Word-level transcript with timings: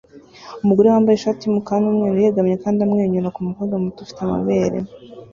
Umugore 0.63 0.87
wambaye 0.87 1.15
ishati 1.17 1.41
yumukara 1.43 1.81
numweru 1.83 2.17
yegamye 2.25 2.55
kandi 2.63 2.79
amwenyura 2.81 3.33
kumukobwa 3.35 3.75
muto 3.83 3.99
ufite 4.01 4.19
amabere 4.23 4.77